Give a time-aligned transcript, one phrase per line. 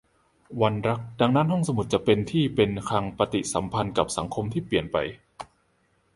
[0.61, 4.97] วันรัก: ดังนั้น ห้องสมุดจะเป็นที่เป็นคลังปฏิสัมพันธ์กับสังคมที่เปลี่ยนไป